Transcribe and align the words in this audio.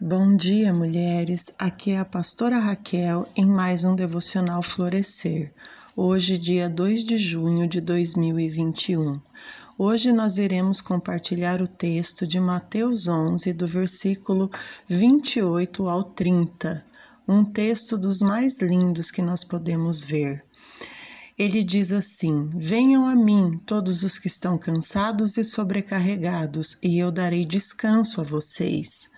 Bom 0.00 0.36
dia, 0.36 0.72
mulheres. 0.72 1.52
Aqui 1.56 1.92
é 1.92 2.00
a 2.00 2.04
pastora 2.04 2.58
Raquel 2.58 3.28
em 3.36 3.46
mais 3.46 3.84
um 3.84 3.94
devocional 3.94 4.60
Florescer. 4.60 5.52
Hoje, 5.94 6.36
dia 6.36 6.68
2 6.68 7.04
de 7.04 7.16
junho 7.16 7.68
de 7.68 7.80
2021. 7.80 9.20
Hoje 9.78 10.12
nós 10.12 10.36
iremos 10.36 10.80
compartilhar 10.80 11.62
o 11.62 11.68
texto 11.68 12.26
de 12.26 12.40
Mateus 12.40 13.06
11, 13.06 13.52
do 13.52 13.68
versículo 13.68 14.50
28 14.88 15.88
ao 15.88 16.02
30, 16.02 16.84
um 17.26 17.44
texto 17.44 17.96
dos 17.96 18.20
mais 18.20 18.58
lindos 18.58 19.12
que 19.12 19.22
nós 19.22 19.44
podemos 19.44 20.02
ver. 20.02 20.44
Ele 21.38 21.62
diz 21.62 21.92
assim: 21.92 22.50
Venham 22.52 23.06
a 23.06 23.14
mim, 23.14 23.60
todos 23.64 24.02
os 24.02 24.18
que 24.18 24.26
estão 24.26 24.58
cansados 24.58 25.36
e 25.36 25.44
sobrecarregados, 25.44 26.78
e 26.82 26.98
eu 26.98 27.12
darei 27.12 27.44
descanso 27.44 28.20
a 28.20 28.24
vocês. 28.24 29.08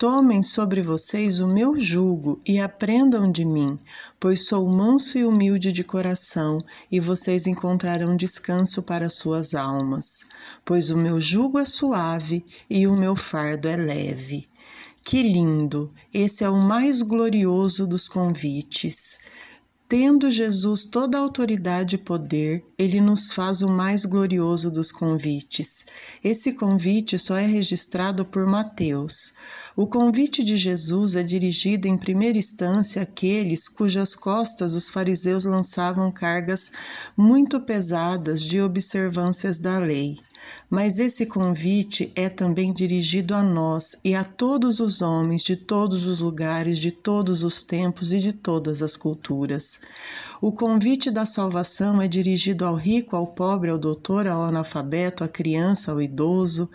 Tomem 0.00 0.42
sobre 0.42 0.80
vocês 0.80 1.40
o 1.40 1.46
meu 1.46 1.78
jugo 1.78 2.40
e 2.46 2.58
aprendam 2.58 3.30
de 3.30 3.44
mim, 3.44 3.78
pois 4.18 4.46
sou 4.46 4.66
manso 4.66 5.18
e 5.18 5.26
humilde 5.26 5.70
de 5.74 5.84
coração, 5.84 6.56
e 6.90 6.98
vocês 6.98 7.46
encontrarão 7.46 8.16
descanso 8.16 8.82
para 8.82 9.10
suas 9.10 9.54
almas. 9.54 10.24
Pois 10.64 10.88
o 10.88 10.96
meu 10.96 11.20
jugo 11.20 11.58
é 11.58 11.66
suave 11.66 12.42
e 12.70 12.86
o 12.86 12.98
meu 12.98 13.14
fardo 13.14 13.68
é 13.68 13.76
leve. 13.76 14.48
Que 15.04 15.22
lindo! 15.22 15.92
Esse 16.14 16.44
é 16.44 16.48
o 16.48 16.56
mais 16.56 17.02
glorioso 17.02 17.86
dos 17.86 18.08
convites. 18.08 19.18
Tendo 19.90 20.30
Jesus 20.30 20.84
toda 20.84 21.18
a 21.18 21.20
autoridade 21.20 21.96
e 21.96 21.98
poder, 21.98 22.64
ele 22.78 23.00
nos 23.00 23.32
faz 23.32 23.60
o 23.60 23.68
mais 23.68 24.04
glorioso 24.04 24.70
dos 24.70 24.92
convites. 24.92 25.84
Esse 26.22 26.52
convite 26.52 27.18
só 27.18 27.36
é 27.36 27.44
registrado 27.44 28.24
por 28.24 28.46
Mateus. 28.46 29.32
O 29.74 29.88
convite 29.88 30.44
de 30.44 30.56
Jesus 30.56 31.16
é 31.16 31.24
dirigido 31.24 31.88
em 31.88 31.98
primeira 31.98 32.38
instância 32.38 33.02
àqueles 33.02 33.68
cujas 33.68 34.14
costas 34.14 34.74
os 34.74 34.88
fariseus 34.88 35.44
lançavam 35.44 36.12
cargas 36.12 36.70
muito 37.16 37.60
pesadas 37.60 38.42
de 38.42 38.60
observâncias 38.60 39.58
da 39.58 39.76
lei. 39.80 40.20
Mas 40.70 41.00
esse 41.00 41.26
convite 41.26 42.12
é 42.14 42.28
também 42.28 42.72
dirigido 42.72 43.34
a 43.34 43.42
nós 43.42 43.96
e 44.04 44.14
a 44.14 44.22
todos 44.22 44.78
os 44.78 45.02
homens 45.02 45.42
de 45.42 45.56
todos 45.56 46.06
os 46.06 46.20
lugares, 46.20 46.78
de 46.78 46.92
todos 46.92 47.42
os 47.42 47.64
tempos 47.64 48.12
e 48.12 48.18
de 48.18 48.32
todas 48.32 48.80
as 48.80 48.96
culturas. 48.96 49.80
O 50.40 50.52
convite 50.52 51.10
da 51.10 51.26
salvação 51.26 52.00
é 52.00 52.06
dirigido 52.06 52.64
ao 52.64 52.76
rico, 52.76 53.16
ao 53.16 53.26
pobre, 53.26 53.68
ao 53.68 53.76
doutor, 53.76 54.28
ao 54.28 54.44
analfabeto, 54.44 55.24
à 55.24 55.28
criança, 55.28 55.90
ao 55.90 56.00
idoso. 56.00 56.70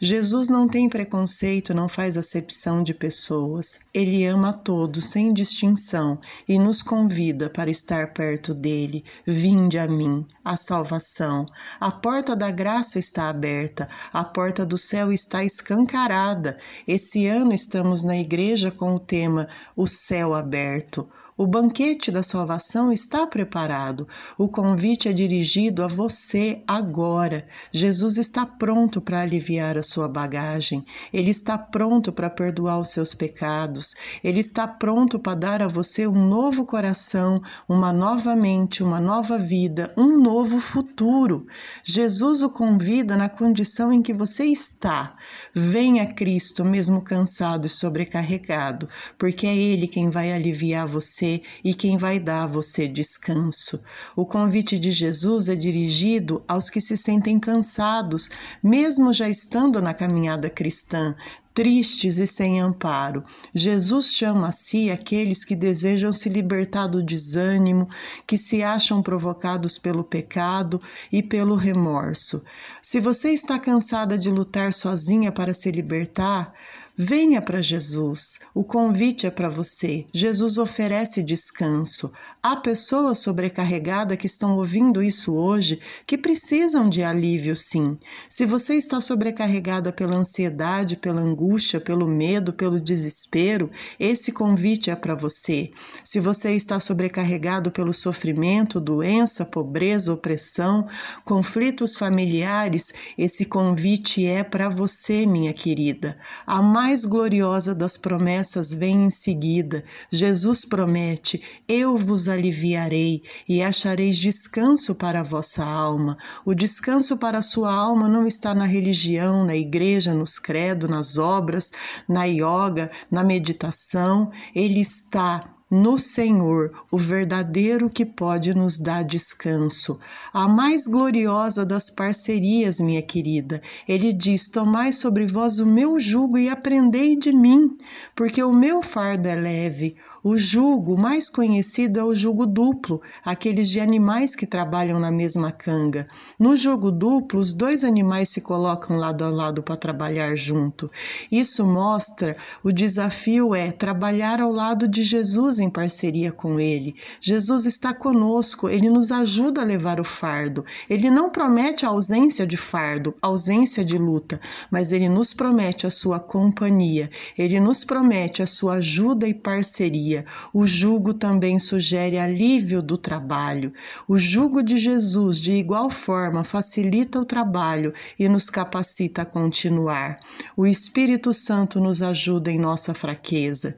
Jesus 0.00 0.48
não 0.48 0.68
tem 0.68 0.88
preconceito, 0.88 1.74
não 1.74 1.88
faz 1.88 2.16
acepção 2.16 2.82
de 2.82 2.94
pessoas. 2.94 3.80
Ele 3.92 4.24
ama 4.24 4.50
a 4.50 4.52
todos, 4.52 5.06
sem 5.06 5.34
distinção, 5.34 6.18
e 6.48 6.58
nos 6.58 6.82
convida 6.82 7.50
para 7.50 7.70
estar 7.70 8.14
perto 8.14 8.54
dele. 8.54 9.04
Vinde 9.26 9.76
a 9.76 9.88
mim, 9.88 10.24
a 10.44 10.56
salvação. 10.56 11.44
A 11.80 11.90
porta 11.90 12.36
da 12.36 12.50
graça 12.50 12.98
está 12.98 13.23
aberta, 13.28 13.88
a 14.12 14.24
porta 14.24 14.64
do 14.64 14.78
céu 14.78 15.12
está 15.12 15.44
escancarada. 15.44 16.58
Esse 16.86 17.26
ano 17.26 17.52
estamos 17.52 18.02
na 18.02 18.16
igreja 18.16 18.70
com 18.70 18.94
o 18.94 19.00
tema 19.00 19.48
O 19.76 19.86
Céu 19.86 20.34
Aberto. 20.34 21.08
O 21.36 21.48
banquete 21.48 22.12
da 22.12 22.22
salvação 22.22 22.92
está 22.92 23.26
preparado. 23.26 24.06
O 24.38 24.48
convite 24.48 25.08
é 25.08 25.12
dirigido 25.12 25.82
a 25.82 25.88
você 25.88 26.62
agora. 26.64 27.44
Jesus 27.72 28.18
está 28.18 28.46
pronto 28.46 29.00
para 29.00 29.20
aliviar 29.20 29.76
a 29.76 29.82
sua 29.82 30.06
bagagem. 30.08 30.84
Ele 31.12 31.32
está 31.32 31.58
pronto 31.58 32.12
para 32.12 32.30
perdoar 32.30 32.78
os 32.78 32.90
seus 32.90 33.14
pecados. 33.14 33.96
Ele 34.22 34.38
está 34.38 34.68
pronto 34.68 35.18
para 35.18 35.34
dar 35.34 35.62
a 35.62 35.66
você 35.66 36.06
um 36.06 36.28
novo 36.28 36.64
coração, 36.64 37.42
uma 37.68 37.92
nova 37.92 38.36
mente, 38.36 38.84
uma 38.84 39.00
nova 39.00 39.36
vida, 39.36 39.92
um 39.96 40.16
novo 40.16 40.60
futuro. 40.60 41.48
Jesus 41.82 42.42
o 42.42 42.50
convida 42.50 43.16
na 43.16 43.28
condição 43.28 43.92
em 43.92 44.00
que 44.00 44.14
você 44.14 44.44
está. 44.44 45.16
Venha 45.52 46.06
Cristo, 46.06 46.64
mesmo 46.64 47.02
cansado 47.02 47.66
e 47.66 47.68
sobrecarregado, 47.68 48.88
porque 49.18 49.48
é 49.48 49.56
Ele 49.56 49.88
quem 49.88 50.10
vai 50.10 50.32
aliviar 50.32 50.86
você 50.86 51.23
você 51.24 51.42
e 51.62 51.74
quem 51.74 51.96
vai 51.96 52.20
dar 52.20 52.44
a 52.44 52.46
você 52.46 52.86
descanso. 52.86 53.82
O 54.14 54.26
convite 54.26 54.78
de 54.78 54.92
Jesus 54.92 55.48
é 55.48 55.54
dirigido 55.54 56.44
aos 56.46 56.68
que 56.68 56.80
se 56.80 56.96
sentem 56.96 57.40
cansados, 57.40 58.30
mesmo 58.62 59.12
já 59.12 59.28
estando 59.28 59.80
na 59.80 59.94
caminhada 59.94 60.50
cristã, 60.50 61.16
tristes 61.54 62.18
e 62.18 62.26
sem 62.26 62.60
amparo. 62.60 63.24
Jesus 63.54 64.12
chama 64.12 64.48
a 64.48 64.52
si 64.52 64.90
aqueles 64.90 65.44
que 65.44 65.54
desejam 65.54 66.12
se 66.12 66.28
libertar 66.28 66.88
do 66.88 67.02
desânimo, 67.02 67.88
que 68.26 68.36
se 68.36 68.62
acham 68.62 69.00
provocados 69.00 69.78
pelo 69.78 70.02
pecado 70.02 70.80
e 71.12 71.22
pelo 71.22 71.54
remorso. 71.54 72.44
Se 72.82 73.00
você 73.00 73.30
está 73.30 73.58
cansada 73.58 74.18
de 74.18 74.30
lutar 74.30 74.72
sozinha 74.72 75.30
para 75.30 75.54
se 75.54 75.70
libertar, 75.70 76.52
Venha 76.96 77.42
para 77.42 77.60
Jesus. 77.60 78.38
O 78.54 78.62
convite 78.62 79.26
é 79.26 79.30
para 79.30 79.48
você. 79.48 80.06
Jesus 80.14 80.58
oferece 80.58 81.24
descanso. 81.24 82.12
Há 82.40 82.54
pessoas 82.54 83.18
sobrecarregadas 83.18 84.16
que 84.16 84.26
estão 84.26 84.56
ouvindo 84.56 85.02
isso 85.02 85.34
hoje 85.34 85.80
que 86.06 86.16
precisam 86.16 86.88
de 86.88 87.02
alívio, 87.02 87.56
sim. 87.56 87.98
Se 88.28 88.46
você 88.46 88.74
está 88.74 89.00
sobrecarregada 89.00 89.92
pela 89.92 90.14
ansiedade, 90.14 90.96
pela 90.96 91.20
angústia, 91.20 91.80
pelo 91.80 92.06
medo, 92.06 92.52
pelo 92.52 92.78
desespero, 92.78 93.72
esse 93.98 94.30
convite 94.30 94.88
é 94.88 94.94
para 94.94 95.16
você. 95.16 95.72
Se 96.04 96.20
você 96.20 96.54
está 96.54 96.78
sobrecarregado 96.78 97.72
pelo 97.72 97.92
sofrimento, 97.92 98.78
doença, 98.78 99.44
pobreza, 99.44 100.12
opressão, 100.12 100.86
conflitos 101.24 101.96
familiares, 101.96 102.92
esse 103.18 103.46
convite 103.46 104.24
é 104.24 104.44
para 104.44 104.68
você, 104.68 105.26
minha 105.26 105.52
querida. 105.52 106.16
A 106.46 106.62
mais 106.84 107.06
gloriosa 107.06 107.74
das 107.74 107.96
promessas 107.96 108.74
vem 108.74 109.06
em 109.06 109.10
seguida. 109.10 109.82
Jesus 110.10 110.66
promete: 110.66 111.42
Eu 111.66 111.96
vos 111.96 112.28
aliviarei 112.28 113.22
e 113.48 113.62
achareis 113.62 114.18
descanso 114.18 114.94
para 114.94 115.20
a 115.20 115.22
vossa 115.22 115.64
alma. 115.64 116.18
O 116.44 116.52
descanso 116.52 117.16
para 117.16 117.38
a 117.38 117.42
sua 117.42 117.72
alma 117.72 118.06
não 118.06 118.26
está 118.26 118.54
na 118.54 118.66
religião, 118.66 119.46
na 119.46 119.56
igreja, 119.56 120.12
nos 120.12 120.38
credos, 120.38 120.90
nas 120.90 121.16
obras, 121.16 121.72
na 122.06 122.24
yoga, 122.24 122.90
na 123.10 123.24
meditação. 123.24 124.30
Ele 124.54 124.82
está 124.82 125.53
no 125.74 125.98
Senhor, 125.98 126.70
o 126.88 126.96
verdadeiro 126.96 127.90
que 127.90 128.06
pode 128.06 128.54
nos 128.54 128.78
dar 128.78 129.02
descanso. 129.02 129.98
A 130.32 130.46
mais 130.46 130.86
gloriosa 130.86 131.66
das 131.66 131.90
parcerias, 131.90 132.78
minha 132.78 133.02
querida. 133.02 133.60
Ele 133.88 134.12
diz: 134.12 134.46
Tomai 134.46 134.92
sobre 134.92 135.26
vós 135.26 135.58
o 135.58 135.66
meu 135.66 135.98
jugo 135.98 136.38
e 136.38 136.48
aprendei 136.48 137.16
de 137.16 137.32
mim, 137.32 137.76
porque 138.14 138.40
o 138.40 138.52
meu 138.52 138.82
fardo 138.82 139.26
é 139.26 139.34
leve. 139.34 139.96
O 140.26 140.38
jugo 140.38 140.96
mais 140.96 141.28
conhecido 141.28 142.00
é 142.00 142.02
o 142.02 142.14
jugo 142.14 142.46
duplo, 142.46 143.02
aqueles 143.22 143.68
de 143.68 143.78
animais 143.78 144.34
que 144.34 144.46
trabalham 144.46 144.98
na 144.98 145.10
mesma 145.10 145.52
canga. 145.52 146.06
No 146.38 146.56
jugo 146.56 146.90
duplo, 146.90 147.38
os 147.38 147.52
dois 147.52 147.84
animais 147.84 148.30
se 148.30 148.40
colocam 148.40 148.96
lado 148.96 149.22
a 149.22 149.28
lado 149.28 149.62
para 149.62 149.76
trabalhar 149.76 150.34
junto. 150.34 150.90
Isso 151.30 151.66
mostra 151.66 152.38
o 152.62 152.72
desafio 152.72 153.54
é 153.54 153.70
trabalhar 153.70 154.40
ao 154.40 154.50
lado 154.50 154.88
de 154.88 155.02
Jesus 155.02 155.58
em 155.58 155.68
parceria 155.68 156.32
com 156.32 156.58
ele. 156.58 156.96
Jesus 157.20 157.66
está 157.66 157.92
conosco, 157.92 158.70
ele 158.70 158.88
nos 158.88 159.12
ajuda 159.12 159.60
a 159.60 159.64
levar 159.64 160.00
o 160.00 160.04
fardo. 160.04 160.64
Ele 160.88 161.10
não 161.10 161.28
promete 161.28 161.84
a 161.84 161.90
ausência 161.90 162.46
de 162.46 162.56
fardo, 162.56 163.14
ausência 163.20 163.84
de 163.84 163.98
luta, 163.98 164.40
mas 164.70 164.90
ele 164.90 165.10
nos 165.10 165.34
promete 165.34 165.86
a 165.86 165.90
sua 165.90 166.18
companhia. 166.18 167.10
Ele 167.36 167.60
nos 167.60 167.84
promete 167.84 168.42
a 168.42 168.46
sua 168.46 168.76
ajuda 168.76 169.28
e 169.28 169.34
parceria 169.34 170.13
o 170.52 170.66
jugo 170.66 171.14
também 171.14 171.58
sugere 171.58 172.18
alívio 172.18 172.82
do 172.82 172.98
trabalho. 172.98 173.72
O 174.06 174.18
jugo 174.18 174.62
de 174.62 174.78
Jesus, 174.78 175.40
de 175.40 175.52
igual 175.52 175.88
forma, 175.90 176.44
facilita 176.44 177.18
o 177.18 177.24
trabalho 177.24 177.92
e 178.18 178.28
nos 178.28 178.50
capacita 178.50 179.22
a 179.22 179.26
continuar. 179.26 180.18
O 180.56 180.66
Espírito 180.66 181.32
Santo 181.32 181.80
nos 181.80 182.02
ajuda 182.02 182.50
em 182.50 182.58
nossa 182.58 182.92
fraqueza. 182.92 183.76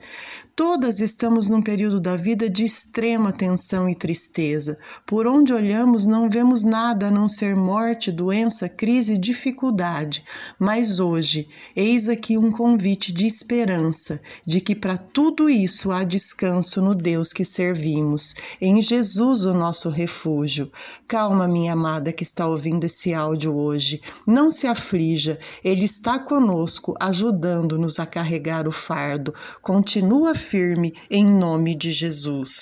Todas 0.57 1.01
estamos 1.01 1.51
num 1.51 1.61
período 1.61 2.01
da 2.01 2.17
vida 2.17 2.49
de 2.49 2.65
extrema 2.65 3.31
tensão 3.31 3.91
e 3.91 3.95
tristeza. 3.95 4.79
Por 5.05 5.27
onde 5.27 5.53
olhamos, 5.53 6.07
não 6.07 6.31
vemos 6.31 6.65
nada 6.65 7.09
a 7.09 7.11
não 7.11 7.29
ser 7.29 7.55
morte, 7.55 8.11
doença, 8.11 8.67
crise 8.67 9.13
e 9.13 9.19
dificuldade. 9.19 10.25
Mas 10.59 10.99
hoje, 10.99 11.47
eis 11.77 12.09
aqui 12.09 12.39
um 12.39 12.51
convite 12.51 13.13
de 13.13 13.27
esperança, 13.27 14.19
de 14.47 14.59
que 14.63 14.75
para 14.75 14.97
tudo 14.97 15.51
isso 15.51 15.91
há 15.91 16.05
descanso 16.05 16.81
no 16.81 16.95
Deus 16.95 17.35
que 17.35 17.45
servimos, 17.45 18.35
em 18.59 18.81
Jesus, 18.81 19.45
o 19.45 19.53
nosso 19.53 19.91
refúgio. 19.91 20.73
Calma, 21.07 21.47
minha 21.47 21.75
amada 21.75 22.15
que 22.15 22.23
está 22.23 22.47
ouvindo 22.47 22.85
esse 22.85 23.13
áudio 23.13 23.55
hoje. 23.55 24.01
Não 24.27 24.51
se 24.51 24.67
aflija, 24.67 25.39
Ele 25.63 25.85
está 25.85 26.19
conosco, 26.19 26.95
ajudando-nos 26.99 27.99
a 27.99 28.07
carregar 28.07 28.67
o 28.67 28.73
fardo. 28.73 29.35
Continua 29.61 30.35
firme 30.47 30.95
em 31.11 31.25
nome 31.25 31.75
de 31.75 31.91
Jesus. 31.91 32.55